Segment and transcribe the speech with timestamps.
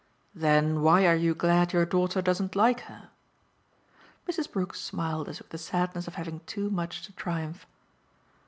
[0.33, 3.11] "Then why are you glad your daughter doesn't like her?"
[4.27, 4.51] Mrs.
[4.51, 7.67] Brook smiled as with the sadness of having too much to triumph.